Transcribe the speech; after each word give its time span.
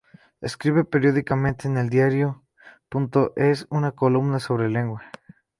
Escribe 0.41 0.83
periódicamente 0.83 1.67
en 1.67 1.77
eldiario.es 1.77 3.67
una 3.69 3.91
columna 3.91 4.39
sobre 4.39 4.67
lengua. 4.67 5.03